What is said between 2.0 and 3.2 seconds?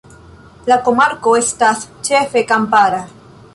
ĉefe kampara.